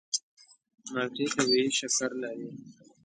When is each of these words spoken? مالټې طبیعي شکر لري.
مالټې 0.91 1.25
طبیعي 1.35 1.69
شکر 1.79 2.11
لري. 2.21 2.49